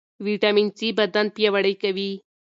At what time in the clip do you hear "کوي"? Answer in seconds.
1.81-2.11